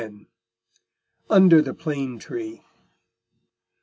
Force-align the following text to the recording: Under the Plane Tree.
Under 1.29 1.61
the 1.61 1.75
Plane 1.75 2.17
Tree. 2.17 2.63